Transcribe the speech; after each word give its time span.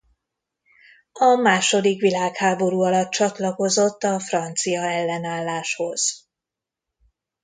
A 1.11 1.35
második 1.41 2.01
világháború 2.01 2.79
alatt 2.81 3.09
csatlakozott 3.11 4.03
a 4.03 4.19
francia 4.19 4.81
ellenálláshoz. 4.81 6.27